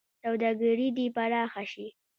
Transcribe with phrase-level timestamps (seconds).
[0.23, 1.87] سوداګري دې پراخه شي.